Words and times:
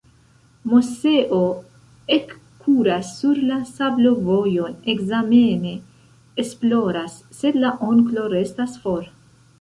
Moseo 0.69 1.41
ekkuras 2.15 3.11
sur 3.19 3.41
la 3.51 3.59
sablovojon, 3.73 4.79
ekzamene 4.95 5.77
esploras, 6.45 7.23
sed 7.43 7.61
la 7.67 7.75
onklo 7.91 8.25
restas 8.39 8.79
for. 8.87 9.11